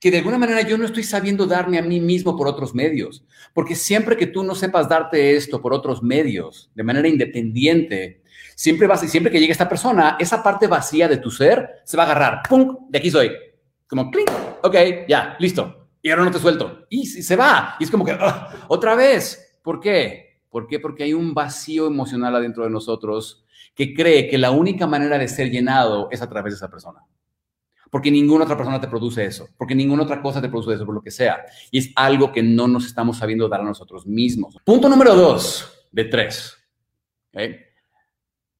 Que 0.03 0.11
de 0.11 0.17
alguna 0.17 0.37
manera 0.37 0.61
yo 0.63 0.77
no 0.77 0.83
estoy 0.83 1.03
sabiendo 1.03 1.45
darme 1.45 1.79
a 1.79 1.81
mí 1.81 2.01
mismo 2.01 2.35
por 2.35 2.45
otros 2.45 2.75
medios. 2.75 3.23
Porque 3.53 3.73
siempre 3.73 4.17
que 4.17 4.27
tú 4.27 4.43
no 4.43 4.53
sepas 4.53 4.89
darte 4.89 5.37
esto 5.37 5.61
por 5.61 5.73
otros 5.73 6.03
medios, 6.03 6.69
de 6.75 6.83
manera 6.83 7.07
independiente, 7.07 8.21
siempre 8.53 8.85
vas, 8.85 8.99
siempre 9.09 9.31
que 9.31 9.39
llegue 9.39 9.53
esta 9.53 9.69
persona, 9.69 10.17
esa 10.19 10.43
parte 10.43 10.67
vacía 10.67 11.07
de 11.07 11.15
tu 11.15 11.31
ser 11.31 11.81
se 11.85 11.95
va 11.95 12.03
a 12.03 12.07
agarrar. 12.07 12.41
¡Pum! 12.49 12.79
De 12.89 12.99
aquí 12.99 13.09
soy. 13.09 13.31
Como, 13.87 14.11
clink. 14.11 14.29
Ok, 14.63 14.75
ya, 15.07 15.37
listo. 15.39 15.87
Y 16.01 16.09
ahora 16.09 16.25
no 16.25 16.31
te 16.31 16.39
suelto. 16.39 16.85
Y 16.89 17.05
se 17.05 17.35
va. 17.37 17.77
Y 17.79 17.85
es 17.85 17.89
como 17.89 18.03
que, 18.03 18.13
otra 18.67 18.95
vez. 18.95 19.57
¿Por 19.63 19.79
qué? 19.79 20.41
¿Por 20.49 20.67
qué? 20.67 20.81
Porque 20.81 21.03
hay 21.03 21.13
un 21.13 21.33
vacío 21.33 21.87
emocional 21.87 22.35
adentro 22.35 22.65
de 22.65 22.69
nosotros 22.69 23.45
que 23.73 23.93
cree 23.93 24.27
que 24.27 24.37
la 24.37 24.51
única 24.51 24.85
manera 24.85 25.17
de 25.17 25.29
ser 25.29 25.49
llenado 25.49 26.09
es 26.11 26.21
a 26.21 26.27
través 26.27 26.51
de 26.51 26.57
esa 26.57 26.69
persona 26.69 26.99
porque 27.93 28.09
ninguna 28.09 28.45
otra 28.45 28.57
persona 28.57 28.81
te 28.81 28.87
produce 28.87 29.23
eso, 29.23 29.49
porque 29.55 29.75
ninguna 29.75 30.01
otra 30.01 30.19
cosa 30.19 30.41
te 30.41 30.49
produce 30.49 30.73
eso, 30.73 30.83
por 30.83 30.95
lo 30.95 31.01
que 31.03 31.11
sea. 31.11 31.45
Y 31.69 31.77
es 31.77 31.91
algo 31.95 32.31
que 32.31 32.41
no 32.41 32.67
nos 32.67 32.87
estamos 32.87 33.19
sabiendo 33.19 33.47
dar 33.47 33.61
a 33.61 33.63
nosotros 33.63 34.07
mismos. 34.07 34.57
Punto 34.65 34.89
número 34.89 35.13
dos 35.13 35.87
de 35.91 36.05
tres. 36.05 36.57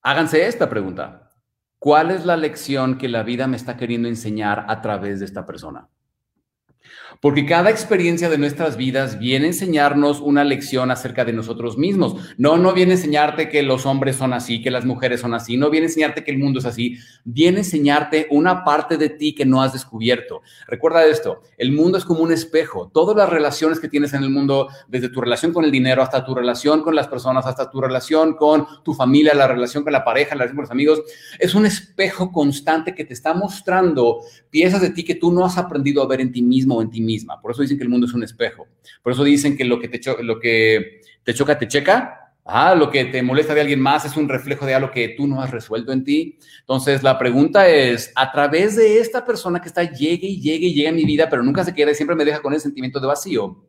Háganse 0.03 0.45
esta 0.45 0.69
pregunta. 0.69 1.31
¿Cuál 1.79 2.11
es 2.11 2.27
la 2.27 2.37
lección 2.37 2.99
que 2.99 3.09
la 3.09 3.23
vida 3.23 3.47
me 3.47 3.57
está 3.57 3.75
queriendo 3.75 4.07
enseñar 4.07 4.67
a 4.67 4.81
través 4.81 5.19
de 5.19 5.25
esta 5.25 5.47
persona? 5.47 5.89
Porque 7.22 7.46
cada 7.46 7.70
experiencia 7.70 8.29
de 8.29 8.38
nuestras 8.38 8.77
vidas 8.77 9.20
viene 9.20 9.46
a 9.46 9.50
enseñarnos 9.50 10.20
una 10.20 10.43
lección 10.43 10.91
acerca 10.91 11.25
de 11.25 11.34
nosotros 11.34 11.77
mismos. 11.77 12.15
No, 12.38 12.58
no 12.58 12.74
viene 12.74 12.93
a 12.93 12.96
enseñarte 12.96 13.50
que 13.50 13.63
los 13.63 13.86
hombres 13.86 14.15
son 14.15 14.34
así, 14.34 14.62
que 14.62 14.72
las 14.72 14.86
mujeres 14.86 15.22
son 15.22 15.34
así, 15.34 15.58
no 15.58 15.70
viene 15.70 15.86
a 15.86 15.89
enseñarte 15.89 16.24
que 16.24 16.32
el 16.32 16.39
mundo 16.39 16.60
es 16.60 16.65
así, 16.65 16.98
viene 17.24 17.58
a 17.58 17.62
enseñarte 17.62 18.27
una 18.29 18.63
parte 18.63 18.98
de 18.98 19.10
ti 19.10 19.34
que 19.34 19.46
no 19.46 19.62
has 19.62 19.74
descubierto. 19.74 20.41
Recuerda 20.67 21.05
esto, 21.05 21.41
el 21.58 21.72
mundo 21.72 21.98
es 21.98 22.05
como 22.05 22.22
un 22.22 22.32
espejo. 22.32 22.89
Todas 22.93 23.15
las 23.15 23.29
relaciones 23.29 23.79
que 23.79 23.89
tienes 23.89 24.13
en 24.13 24.24
el 24.24 24.29
mundo, 24.29 24.67
desde 24.88 25.10
tu 25.10 25.22
relación 25.22 25.53
con 25.53 25.63
el 25.65 25.72
dinero 25.72 26.01
hasta 26.01 26.25
tu 26.25 26.36
relación 26.36 26.82
con 26.82 26.96
las 26.96 27.08
personas, 27.08 27.46
hasta 27.46 27.70
tu 27.70 27.82
relación 27.82 28.36
con 28.36 28.65
tu 28.84 28.93
familia, 28.93 29.34
la 29.34 29.48
relación 29.48 29.84
con 29.84 29.93
la 29.93 30.03
pareja, 30.03 30.36
la 30.36 30.43
relación 30.43 30.55
con 30.58 30.63
los 30.63 30.72
amigos, 30.72 31.01
es 31.39 31.55
un 31.55 31.65
espejo 31.65 32.32
constante 32.32 32.96
que 32.96 33.05
te 33.05 33.13
está 33.13 33.34
mostrando 33.34 34.20
piezas 34.50 34.82
de 34.82 34.89
ti 34.89 35.03
que 35.03 35.15
tú 35.15 35.32
no 35.32 35.46
has 35.46 35.58
aprendido 35.58 36.01
a 36.01 36.08
ver 36.08 36.22
en 36.22 36.32
ti 36.32 36.41
mismo 36.41 36.75
o 36.75 36.82
en 36.82 36.89
ti 36.89 37.01
Por 37.41 37.51
eso 37.51 37.62
dicen 37.62 37.77
que 37.77 37.84
el 37.84 37.89
mundo 37.89 38.08
es 38.08 38.13
un 38.13 38.24
espejo. 38.24 38.67
Por 39.01 39.13
eso 39.13 39.24
dicen 39.24 39.58
que 39.58 39.65
lo 39.65 39.79
que 39.79 39.88
te, 39.88 40.00
lo 40.24 40.39
que 40.39 41.01
te 41.24 41.34
choca, 41.34 41.58
te 41.58 41.67
checa. 41.67 42.20
Ah, 42.46 42.75
lo 42.75 42.89
que 42.89 43.05
te 43.05 43.24
molesta 43.24 43.53
de 43.53 43.62
alguien 43.62 43.79
más 43.79 44.03
es 44.03 44.17
un 44.17 44.27
reflejo 44.27 44.65
de 44.65 44.75
algo 44.75 44.91
que 44.91 45.10
tú 45.10 45.27
no 45.27 45.41
has 45.41 45.51
resuelto 45.51 45.93
en 45.93 46.03
ti. 46.03 46.38
Entonces, 46.60 47.01
la 47.01 47.17
pregunta 47.17 47.70
es, 47.70 48.12
a 48.15 48.32
través 48.32 48.75
de 48.75 49.00
esta 49.00 49.25
persona 49.25 49.62
que 49.62 49.70
está, 49.70 49.84
llegue 49.84 50.27
y 50.27 50.41
llegue 50.41 50.67
y 50.67 50.74
llegue 50.74 50.89
a 50.89 50.93
mi 50.93 51.05
vida, 51.05 51.29
pero 51.29 51.41
nunca 51.41 51.63
se 51.63 51.74
queda 51.74 51.91
y 51.91 51.96
siempre 51.96 52.17
me 52.17 52.25
deja 52.25 52.41
con 52.41 52.53
ese 52.53 52.63
sentimiento 52.63 53.00
de 53.00 53.08
vacío, 53.08 53.65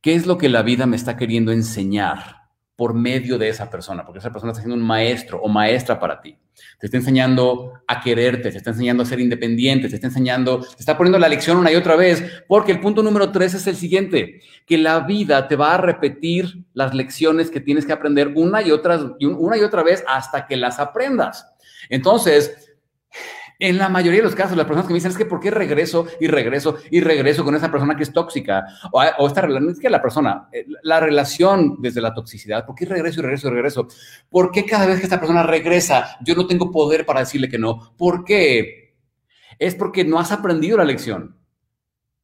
¿qué 0.00 0.14
es 0.14 0.26
lo 0.26 0.38
que 0.38 0.48
la 0.48 0.62
vida 0.62 0.86
me 0.86 0.96
está 0.96 1.16
queriendo 1.16 1.52
enseñar? 1.52 2.41
Por 2.76 2.94
medio 2.94 3.38
de 3.38 3.48
esa 3.48 3.70
persona, 3.70 4.04
porque 4.04 4.18
esa 4.18 4.32
persona 4.32 4.52
está 4.52 4.62
siendo 4.62 4.76
un 4.76 4.86
maestro 4.86 5.40
o 5.40 5.48
maestra 5.48 6.00
para 6.00 6.20
ti. 6.20 6.36
Te 6.78 6.86
está 6.86 6.96
enseñando 6.96 7.72
a 7.86 8.00
quererte, 8.00 8.50
te 8.50 8.56
está 8.56 8.70
enseñando 8.70 9.02
a 9.02 9.06
ser 9.06 9.20
independiente, 9.20 9.88
te 9.88 9.94
está 9.94 10.08
enseñando, 10.08 10.60
te 10.60 10.80
está 10.80 10.96
poniendo 10.96 11.18
la 11.18 11.28
lección 11.28 11.58
una 11.58 11.70
y 11.70 11.76
otra 11.76 11.96
vez, 11.96 12.24
porque 12.48 12.72
el 12.72 12.80
punto 12.80 13.02
número 13.02 13.30
tres 13.30 13.54
es 13.54 13.66
el 13.66 13.76
siguiente, 13.76 14.40
que 14.66 14.78
la 14.78 15.00
vida 15.00 15.48
te 15.48 15.56
va 15.56 15.74
a 15.74 15.78
repetir 15.78 16.64
las 16.72 16.94
lecciones 16.94 17.50
que 17.50 17.60
tienes 17.60 17.84
que 17.84 17.92
aprender 17.92 18.32
una 18.34 18.62
y 18.62 18.70
otra, 18.70 18.98
una 19.20 19.56
y 19.56 19.60
otra 19.60 19.82
vez 19.82 20.02
hasta 20.08 20.46
que 20.46 20.56
las 20.56 20.78
aprendas. 20.78 21.46
Entonces, 21.88 22.71
en 23.62 23.78
la 23.78 23.88
mayoría 23.88 24.18
de 24.18 24.24
los 24.24 24.34
casos, 24.34 24.56
las 24.56 24.66
personas 24.66 24.88
que 24.88 24.92
me 24.92 24.96
dicen 24.96 25.12
es 25.12 25.16
que 25.16 25.24
¿por 25.24 25.38
qué 25.38 25.52
regreso 25.52 26.04
y 26.18 26.26
regreso 26.26 26.78
y 26.90 27.00
regreso 27.00 27.44
con 27.44 27.54
esa 27.54 27.70
persona 27.70 27.94
que 27.94 28.02
es 28.02 28.12
tóxica? 28.12 28.64
O, 28.90 29.24
esta 29.24 29.40
relación, 29.40 29.70
es 29.70 29.78
que 29.78 29.88
la 29.88 30.02
persona, 30.02 30.48
eh, 30.52 30.66
la 30.82 30.98
relación 30.98 31.76
desde 31.78 32.00
la 32.00 32.12
toxicidad, 32.12 32.66
¿por 32.66 32.74
qué 32.74 32.86
regreso 32.86 33.20
y 33.20 33.22
regreso 33.22 33.46
y 33.46 33.50
regreso? 33.52 33.86
¿Por 34.28 34.50
qué 34.50 34.66
cada 34.66 34.86
vez 34.86 34.98
que 34.98 35.04
esta 35.04 35.20
persona 35.20 35.44
regresa 35.44 36.16
yo 36.24 36.34
no 36.34 36.48
tengo 36.48 36.72
poder 36.72 37.06
para 37.06 37.20
decirle 37.20 37.48
que 37.48 37.58
no? 37.58 37.94
¿Por 37.96 38.24
qué? 38.24 38.96
Es 39.60 39.76
porque 39.76 40.04
no 40.04 40.18
has 40.18 40.32
aprendido 40.32 40.76
la 40.76 40.84
lección. 40.84 41.36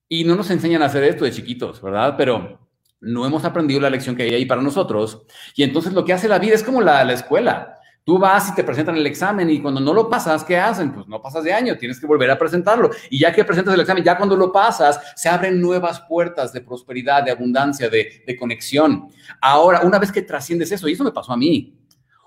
Y 0.09 0.25
no 0.25 0.35
nos 0.35 0.51
enseñan 0.51 0.83
a 0.83 0.87
hacer 0.87 1.05
esto 1.05 1.25
de 1.25 1.31
chiquitos, 1.31 1.81
¿verdad? 1.81 2.15
Pero 2.19 2.69
no 3.01 3.25
hemos 3.25 3.45
aprendido 3.45 3.81
la 3.81 3.91
lección 3.91 4.17
que 4.17 4.25
hay 4.25 4.35
ahí 4.35 4.45
para 4.45 4.61
nosotros. 4.61 5.23
Y 5.55 5.63
entonces 5.63 5.93
lo 5.93 6.05
que 6.05 6.15
hace 6.15 6.27
la 6.27 6.41
vida 6.41 6.57
es 6.57 6.65
como 6.65 6.81
la, 6.81 7.05
la 7.05 7.13
escuela. 7.13 7.78
Tú 8.09 8.19
vas 8.19 8.49
y 8.49 8.55
te 8.55 8.65
presentan 8.65 8.97
el 8.97 9.07
examen 9.07 9.51
y 9.51 9.61
cuando 9.61 9.83
no 9.83 9.93
lo 9.93 10.09
pasas, 10.09 10.43
¿qué 10.43 10.57
hacen? 10.57 10.95
Pues 10.95 11.07
no 11.09 11.21
pasas 11.21 11.45
de 11.45 11.53
año, 11.53 11.77
tienes 11.77 12.01
que 12.01 12.07
volver 12.07 12.31
a 12.31 12.39
presentarlo. 12.39 12.89
Y 13.11 13.19
ya 13.19 13.35
que 13.35 13.45
presentas 13.45 13.75
el 13.75 13.81
examen, 13.83 14.03
ya 14.03 14.17
cuando 14.17 14.35
lo 14.35 14.51
pasas, 14.51 14.99
se 15.15 15.29
abren 15.29 15.61
nuevas 15.61 16.01
puertas 16.09 16.51
de 16.55 16.63
prosperidad, 16.63 17.23
de 17.23 17.33
abundancia, 17.33 17.91
de, 17.91 18.35
conexión. 18.41 19.09
Ahora, 19.43 19.83
una 19.83 19.99
vez 19.99 20.11
que 20.11 20.23
trasciendes 20.23 20.73
eso, 20.73 20.89
y 20.89 20.95
eso 20.95 21.05
me 21.05 21.13
pasó 21.13 21.35
a 21.35 21.37
mí, 21.37 21.77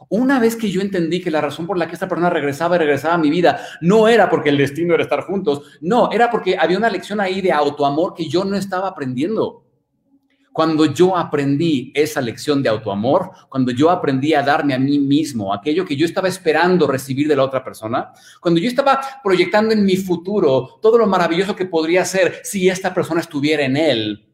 una 0.10 0.40
vez 0.40 0.56
que 0.56 0.70
yo 0.70 0.82
entendí 0.82 1.20
que 1.20 1.32
la 1.32 1.42
razón 1.42 1.66
por 1.66 1.80
la 1.80 1.88
que 1.88 1.96
esta 1.96 2.08
persona 2.08 2.30
regresaba 2.30 2.76
y 2.76 2.80
regresaba 2.80 3.16
a 3.16 3.18
mi 3.18 3.32
vida 3.32 3.60
no 3.82 4.08
era 4.08 4.30
porque 4.30 4.50
el 4.50 4.60
destino 4.60 4.94
era 4.94 5.02
estar 5.02 5.22
juntos, 5.22 5.64
no, 5.82 6.12
era 6.12 6.30
porque 6.30 6.56
había 6.60 6.78
una 6.78 6.92
lección 6.92 7.20
ahí 7.20 7.42
de 7.42 7.54
autoamor 7.54 8.14
que 8.14 8.30
yo 8.30 8.46
no 8.46 8.56
estaba 8.56 8.90
aprendiendo. 8.90 9.64
Cuando 10.54 10.86
yo 10.86 11.16
aprendí 11.16 11.92
esa 11.96 12.20
lección 12.20 12.62
de 12.62 12.70
autoamor, 12.70 13.32
cuando 13.50 13.72
yo 13.72 13.90
aprendí 13.90 14.34
a 14.34 14.44
darme 14.44 14.74
a 14.74 14.80
mí 14.80 15.00
mismo 15.00 15.54
aquello 15.54 15.86
que 15.86 15.96
yo 15.96 16.06
estaba 16.06 16.28
esperando 16.28 16.88
recibir 16.88 17.28
de 17.28 17.36
la 17.36 17.44
otra 17.44 17.64
persona, 17.64 18.12
cuando 18.42 18.60
yo 18.60 18.68
estaba 18.68 19.00
proyectando 19.24 19.74
en 19.74 19.86
mi 19.86 19.96
futuro 19.96 20.80
todo 20.82 20.98
lo 20.98 21.08
maravilloso 21.08 21.56
que 21.56 21.66
podría 21.66 22.04
ser 22.04 22.42
si 22.44 22.68
esta 22.68 22.94
persona 22.94 23.22
estuviera 23.22 23.64
en 23.64 23.78
él, 23.78 24.28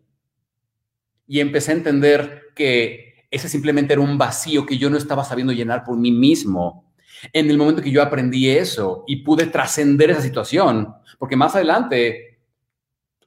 y 1.27 1.39
empecé 1.41 1.71
a 1.71 1.75
entender 1.75 2.43
que 2.55 3.25
ese 3.29 3.50
simplemente 3.50 3.93
era 3.93 4.01
un 4.01 4.17
vacío 4.17 4.65
que 4.65 4.77
yo 4.77 4.89
no 4.89 4.97
estaba 4.97 5.24
sabiendo 5.24 5.53
llenar 5.53 5.83
por 5.83 5.97
mí 5.97 6.12
mismo. 6.12 6.93
En 7.33 7.50
el 7.50 7.57
momento 7.57 7.81
que 7.81 7.91
yo 7.91 8.01
aprendí 8.01 8.50
eso 8.50 9.03
y 9.07 9.17
pude 9.17 9.47
trascender 9.47 10.12
esa 10.12 10.21
situación, 10.21 10.93
porque 11.19 11.36
más 11.36 11.55
adelante 11.55 12.26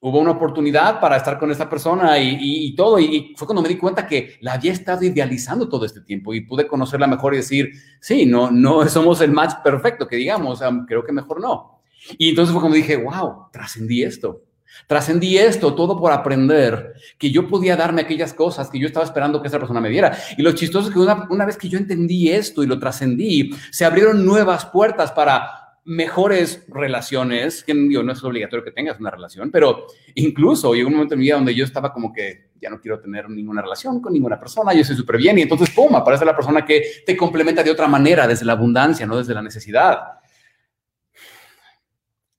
hubo 0.00 0.18
una 0.18 0.32
oportunidad 0.32 0.98
para 0.98 1.16
estar 1.16 1.38
con 1.38 1.50
esta 1.50 1.68
persona 1.68 2.18
y, 2.18 2.74
todo. 2.74 2.98
Y, 2.98 3.34
fue 3.36 3.46
cuando 3.46 3.62
me 3.62 3.68
di 3.68 3.76
cuenta 3.76 4.06
que 4.06 4.38
la 4.40 4.54
había 4.54 4.72
estado 4.72 5.04
idealizando 5.04 5.68
todo 5.68 5.84
este 5.84 6.00
tiempo 6.00 6.32
y 6.32 6.40
pude 6.40 6.66
conocerla 6.66 7.06
mejor 7.06 7.34
y 7.34 7.38
decir, 7.38 7.70
sí, 8.00 8.26
no, 8.26 8.50
no 8.50 8.86
somos 8.88 9.20
el 9.20 9.30
match 9.30 9.62
perfecto, 9.62 10.06
que 10.08 10.16
digamos, 10.16 10.60
creo 10.86 11.04
que 11.04 11.12
mejor 11.12 11.40
no. 11.40 11.82
Y 12.16 12.30
entonces 12.30 12.52
fue 12.52 12.62
como 12.62 12.74
dije, 12.74 12.96
wow, 12.96 13.48
trascendí 13.52 14.02
esto. 14.02 14.42
Trascendí 14.86 15.36
esto, 15.36 15.74
todo 15.74 15.98
por 15.98 16.12
aprender 16.12 16.94
que 17.18 17.30
yo 17.30 17.48
podía 17.48 17.76
darme 17.76 18.02
aquellas 18.02 18.32
cosas 18.32 18.70
que 18.70 18.78
yo 18.78 18.86
estaba 18.86 19.04
esperando 19.04 19.42
que 19.42 19.48
esa 19.48 19.58
persona 19.58 19.80
me 19.80 19.90
diera. 19.90 20.16
Y 20.38 20.42
lo 20.42 20.52
chistoso 20.52 20.88
es 20.88 20.94
que 20.94 21.00
una, 21.00 21.26
una 21.28 21.44
vez 21.44 21.58
que 21.58 21.68
yo 21.68 21.76
entendí 21.76 22.30
esto 22.30 22.62
y 22.62 22.66
lo 22.66 22.78
trascendí, 22.78 23.50
se 23.70 23.84
abrieron 23.84 24.24
nuevas 24.24 24.64
puertas 24.66 25.12
para 25.12 25.59
mejores 25.84 26.64
relaciones, 26.68 27.64
que 27.64 27.74
no 27.74 28.12
es 28.12 28.24
obligatorio 28.24 28.64
que 28.64 28.70
tengas 28.70 29.00
una 29.00 29.10
relación, 29.10 29.50
pero 29.50 29.86
incluso 30.14 30.74
llegó 30.74 30.88
un 30.88 30.94
momento 30.94 31.14
en 31.14 31.20
mi 31.20 31.26
vida 31.26 31.36
donde 31.36 31.54
yo 31.54 31.64
estaba 31.64 31.92
como 31.92 32.12
que 32.12 32.50
ya 32.60 32.68
no 32.68 32.80
quiero 32.80 33.00
tener 33.00 33.28
ninguna 33.30 33.62
relación 33.62 34.00
con 34.00 34.12
ninguna 34.12 34.38
persona, 34.38 34.74
yo 34.74 34.84
soy 34.84 34.96
súper 34.96 35.16
bien 35.16 35.38
y 35.38 35.42
entonces, 35.42 35.70
¡pum!, 35.70 35.94
aparece 35.94 36.24
la 36.24 36.36
persona 36.36 36.64
que 36.64 37.02
te 37.06 37.16
complementa 37.16 37.62
de 37.62 37.70
otra 37.70 37.88
manera, 37.88 38.26
desde 38.26 38.44
la 38.44 38.52
abundancia, 38.52 39.06
no 39.06 39.16
desde 39.16 39.34
la 39.34 39.42
necesidad. 39.42 40.00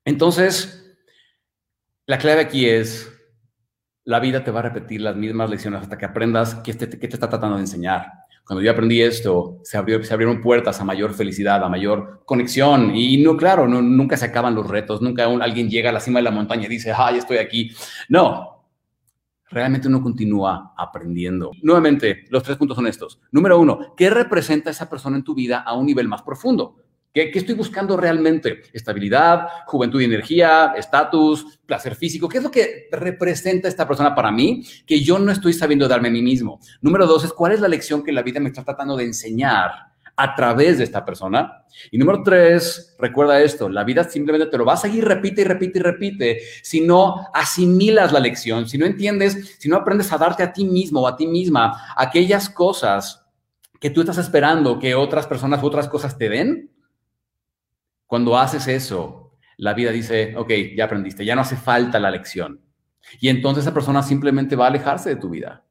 Entonces, 0.06 0.96
la 2.06 2.18
clave 2.18 2.42
aquí 2.42 2.68
es, 2.68 3.12
la 4.04 4.20
vida 4.20 4.44
te 4.44 4.52
va 4.52 4.60
a 4.60 4.64
repetir 4.64 5.02
las 5.02 5.16
mismas 5.16 5.50
lecciones 5.50 5.82
hasta 5.82 5.98
que 5.98 6.06
aprendas 6.06 6.56
qué 6.56 6.74
te, 6.74 6.90
qué 6.90 7.08
te 7.08 7.16
está 7.16 7.30
tratando 7.30 7.56
de 7.56 7.62
enseñar. 7.62 8.21
Cuando 8.52 8.66
yo 8.66 8.72
aprendí 8.72 9.02
esto, 9.02 9.60
se, 9.64 9.78
abrieron 9.78 10.42
puertas 10.42 10.82
a 10.82 10.84
mayor 10.84 11.14
felicidad, 11.14 11.64
a 11.64 11.70
mayor 11.70 12.22
conexión. 12.26 12.94
Y 12.94 13.24
no, 13.24 13.38
claro, 13.38 13.66
nunca 13.66 14.18
se 14.18 14.26
acaban 14.26 14.56
los 14.56 14.70
retos, 14.70 15.02
nunca 15.02 15.24
alguien 15.24 15.70
llega 15.70 15.90
a 15.90 15.94
la 15.94 16.02
cima 16.02 16.20
de 16.20 16.24
la 16.24 16.32
montaña 16.32 16.66
y 16.66 16.68
dice, 16.68 16.92
¡ay, 16.94 17.20
estoy 17.20 17.38
aquí! 17.38 17.72
No, 18.10 18.68
realmente 19.50 19.88
uno 19.88 20.04
continúa 20.04 20.74
aprendiendo. 20.78 21.52
Nuevamente, 21.62 22.26
los 22.30 22.44
tres 22.44 22.58
puntos 22.58 22.76
son 22.76 22.88
estos. 22.88 23.22
Número 23.32 23.58
uno, 23.58 23.94
¿qué 23.96 24.10
representa 24.10 24.70
esa 24.70 24.90
persona 24.90 25.16
en 25.16 25.24
tu 25.24 25.34
vida 25.34 25.62
a 25.62 25.74
un 25.74 25.86
nivel 25.86 26.10
más 26.10 26.22
profundo? 26.22 26.76
¿Qué, 27.14 27.30
estoy 27.34 27.56
buscando 27.56 27.98
realmente? 27.98 28.64
Estabilidad, 28.72 29.48
juventud 29.66 30.00
y 30.00 30.06
energía, 30.06 30.74
estatus, 30.78 31.60
placer 31.66 31.96
físico. 31.96 32.30
¿Qué 32.30 32.38
es 32.38 32.44
lo 32.44 32.52
que 32.52 32.88
representa 32.92 33.68
esta 33.68 33.86
persona 33.86 34.16
para 34.16 34.32
mí 34.32 34.64
que 34.86 35.02
yo 35.02 35.20
no 35.20 35.32
estoy 35.32 35.52
sabiendo 35.52 35.90
darme 35.90 36.08
a 36.08 36.12
mí 36.12 36.22
mismo? 36.22 36.60
Número 36.80 37.06
dos 37.06 37.26
es 37.26 37.34
cuál 37.34 37.52
es 37.52 37.60
la 37.60 37.68
lección 37.68 38.02
que 38.04 38.14
la 38.14 38.22
vida 38.22 38.40
me 38.40 38.48
está 38.48 38.64
tratando 38.64 38.96
de 38.96 39.04
enseñar 39.04 39.72
a 40.16 40.36
través 40.36 40.78
de 40.78 40.86
esta 40.86 41.04
persona. 41.04 41.66
Y 41.90 41.98
número 41.98 42.22
tres, 42.24 42.96
recuerda 42.98 43.42
esto, 43.42 43.68
la 43.68 43.84
vida 43.84 44.04
simplemente 44.04 44.48
te 44.50 44.58
lo 44.58 44.66
va 44.66 44.74
a 44.74 44.78
seguir, 44.78 45.04
repite 45.04 45.42
y 45.42 45.46
repite 45.46 45.80
y 45.80 45.82
repite, 45.82 46.40
si 46.62 46.82
no 46.82 47.28
asimilas 47.34 48.12
la 48.12 48.20
lección, 48.20 48.70
si 48.70 48.78
no 48.78 48.86
entiendes, 48.86 49.58
si 49.58 49.68
no 49.68 49.78
aprendes 49.78 50.12
a 50.14 50.18
darte 50.18 50.44
a 50.44 50.54
ti 50.54 50.64
mismo 50.64 51.02
o 51.02 51.08
a 51.08 51.16
ti 51.16 51.28
misma 51.28 51.94
aquellas 51.98 52.50
cosas 52.50 53.26
que 53.80 53.90
tú 53.90 54.02
estás 54.02 54.20
esperando 54.20 54.78
que 54.78 54.94
otras 54.94 55.26
personas 55.28 55.64
u 55.64 55.66
otras 55.66 55.90
cosas 55.90 56.18
te 56.18 56.30
den, 56.30 56.71
cuando 58.12 58.38
haces 58.38 58.68
eso, 58.68 59.32
la 59.56 59.74
vida 59.74 59.90
dice, 59.90 60.36
ok, 60.36 60.52
ya 60.76 60.84
aprendiste, 60.84 61.24
ya 61.24 61.34
no 61.34 61.44
hace 61.44 61.56
falta 61.56 61.98
la 61.98 62.12
lección. 62.12 62.60
Y 63.22 63.30
entonces 63.30 63.64
esa 63.64 63.74
persona 63.74 64.04
simplemente 64.04 64.58
va 64.58 64.66
a 64.66 64.68
alejarse 64.68 65.08
de 65.08 65.16
tu 65.16 65.30
vida. 65.30 65.64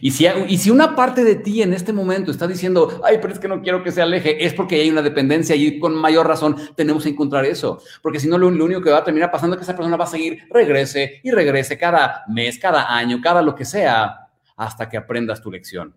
Y 0.00 0.12
si, 0.12 0.26
y 0.48 0.56
si 0.56 0.70
una 0.70 0.96
parte 0.96 1.22
de 1.22 1.34
ti 1.34 1.60
en 1.60 1.74
este 1.74 1.92
momento 1.92 2.30
está 2.30 2.46
diciendo, 2.46 3.02
ay, 3.04 3.18
pero 3.20 3.34
es 3.34 3.38
que 3.38 3.46
no 3.46 3.60
quiero 3.60 3.82
que 3.82 3.92
se 3.92 4.00
aleje, 4.00 4.42
es 4.42 4.54
porque 4.54 4.76
hay 4.76 4.88
una 4.88 5.02
dependencia 5.02 5.54
y 5.54 5.78
con 5.78 5.94
mayor 5.96 6.26
razón 6.26 6.56
tenemos 6.76 7.02
que 7.02 7.10
encontrar 7.10 7.44
eso. 7.44 7.82
Porque 8.00 8.20
si 8.20 8.26
no, 8.26 8.38
lo, 8.38 8.50
lo, 8.50 8.64
único 8.64 8.80
que 8.80 8.88
va 8.88 9.00
a 9.00 9.04
terminar 9.04 9.30
pasando 9.30 9.54
es 9.54 9.58
que 9.58 9.64
esa 9.64 9.76
persona 9.76 9.98
va 9.98 10.04
a 10.04 10.08
seguir, 10.08 10.44
regrese 10.48 11.20
y 11.22 11.30
regrese 11.30 11.76
cada 11.76 12.24
mes, 12.26 12.58
cada 12.58 12.96
año, 12.96 13.20
cada 13.22 13.42
lo 13.42 13.54
que 13.54 13.66
sea, 13.66 14.30
hasta 14.56 14.88
que 14.88 14.96
aprendas 14.96 15.42
tu 15.42 15.50
lección. 15.50 15.94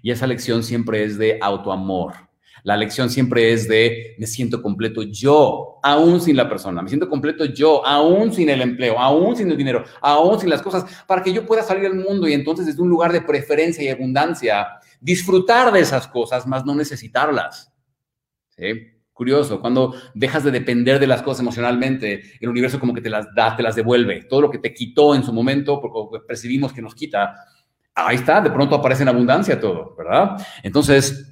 Y 0.00 0.12
esa 0.12 0.28
lección 0.28 0.62
siempre 0.62 1.02
es 1.02 1.18
de 1.18 1.40
autoamor. 1.42 2.29
La 2.62 2.76
lección 2.76 3.10
siempre 3.10 3.52
es 3.52 3.68
de 3.68 4.14
me 4.18 4.26
siento 4.26 4.62
completo 4.62 5.02
yo, 5.02 5.78
aún 5.82 6.20
sin 6.20 6.36
la 6.36 6.48
persona, 6.48 6.82
me 6.82 6.88
siento 6.88 7.08
completo 7.08 7.44
yo, 7.44 7.84
aún 7.86 8.32
sin 8.32 8.48
el 8.50 8.60
empleo, 8.60 8.98
aún 8.98 9.36
sin 9.36 9.50
el 9.50 9.56
dinero, 9.56 9.84
aún 10.00 10.38
sin 10.38 10.50
las 10.50 10.62
cosas, 10.62 10.84
para 11.06 11.22
que 11.22 11.32
yo 11.32 11.46
pueda 11.46 11.62
salir 11.62 11.86
al 11.86 11.94
mundo 11.94 12.28
y 12.28 12.32
entonces 12.32 12.66
desde 12.66 12.82
un 12.82 12.88
lugar 12.88 13.12
de 13.12 13.22
preferencia 13.22 13.82
y 13.84 13.88
abundancia, 13.88 14.66
disfrutar 15.00 15.72
de 15.72 15.80
esas 15.80 16.06
cosas, 16.06 16.46
más 16.46 16.64
no 16.64 16.74
necesitarlas. 16.74 17.72
Curioso, 19.12 19.60
cuando 19.60 19.94
dejas 20.14 20.44
de 20.44 20.50
depender 20.50 20.98
de 20.98 21.06
las 21.06 21.22
cosas 21.22 21.40
emocionalmente, 21.40 22.22
el 22.40 22.48
universo 22.48 22.80
como 22.80 22.94
que 22.94 23.02
te 23.02 23.10
las 23.10 23.26
da, 23.34 23.54
te 23.54 23.62
las 23.62 23.76
devuelve. 23.76 24.24
Todo 24.24 24.40
lo 24.42 24.50
que 24.50 24.58
te 24.58 24.72
quitó 24.72 25.14
en 25.14 25.22
su 25.22 25.32
momento, 25.32 25.80
porque 25.80 26.24
percibimos 26.26 26.72
que 26.72 26.80
nos 26.80 26.94
quita, 26.94 27.34
ahí 27.94 28.16
está, 28.16 28.40
de 28.40 28.50
pronto 28.50 28.74
aparece 28.74 29.02
en 29.02 29.10
abundancia 29.10 29.60
todo, 29.60 29.94
¿verdad? 29.96 30.36
Entonces, 30.62 31.29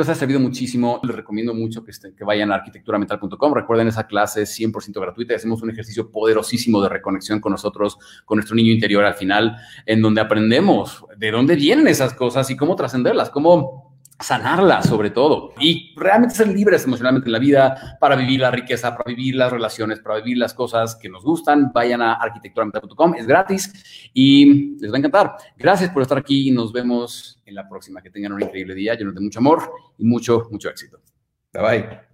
les 0.00 0.08
ha 0.08 0.14
servido 0.14 0.40
muchísimo. 0.40 1.00
Les 1.02 1.14
recomiendo 1.14 1.54
mucho 1.54 1.84
que, 1.84 1.90
estén, 1.90 2.14
que 2.14 2.24
vayan 2.24 2.50
a 2.50 2.56
arquitecturamental.com. 2.56 3.54
Recuerden, 3.54 3.88
esa 3.88 4.06
clase 4.06 4.42
es 4.42 4.58
100% 4.58 5.00
gratuita. 5.00 5.34
Hacemos 5.34 5.62
un 5.62 5.70
ejercicio 5.70 6.10
poderosísimo 6.10 6.80
de 6.82 6.88
reconexión 6.88 7.40
con 7.40 7.52
nosotros, 7.52 7.98
con 8.24 8.36
nuestro 8.36 8.56
niño 8.56 8.72
interior 8.72 9.04
al 9.04 9.14
final, 9.14 9.56
en 9.86 10.00
donde 10.00 10.20
aprendemos 10.20 11.04
de 11.16 11.30
dónde 11.30 11.56
vienen 11.56 11.88
esas 11.88 12.14
cosas 12.14 12.50
y 12.50 12.56
cómo 12.56 12.76
trascenderlas, 12.76 13.30
cómo 13.30 13.91
sanarlas 14.22 14.88
sobre 14.88 15.10
todo 15.10 15.52
y 15.58 15.94
realmente 15.96 16.34
ser 16.34 16.48
libres 16.48 16.84
emocionalmente 16.84 17.28
en 17.28 17.32
la 17.32 17.38
vida 17.38 17.96
para 18.00 18.16
vivir 18.16 18.40
la 18.40 18.50
riqueza, 18.50 18.96
para 18.96 19.08
vivir 19.08 19.36
las 19.36 19.50
relaciones, 19.50 20.00
para 20.00 20.16
vivir 20.16 20.38
las 20.38 20.54
cosas 20.54 20.96
que 20.96 21.08
nos 21.08 21.24
gustan. 21.24 21.72
Vayan 21.72 22.02
a 22.02 22.14
arquitecturamental.com, 22.14 23.14
es 23.14 23.26
gratis 23.26 24.10
y 24.14 24.78
les 24.78 24.90
va 24.90 24.96
a 24.96 24.98
encantar. 24.98 25.36
Gracias 25.56 25.90
por 25.90 26.02
estar 26.02 26.18
aquí 26.18 26.48
y 26.48 26.50
nos 26.50 26.72
vemos 26.72 27.40
en 27.44 27.54
la 27.54 27.68
próxima. 27.68 28.02
Que 28.02 28.10
tengan 28.10 28.32
un 28.32 28.42
increíble 28.42 28.74
día 28.74 28.94
lleno 28.94 29.12
de 29.12 29.20
mucho 29.20 29.38
amor 29.38 29.72
y 29.98 30.04
mucho, 30.04 30.48
mucho 30.50 30.68
éxito. 30.68 31.00
Bye 31.52 31.62
bye. 31.62 32.11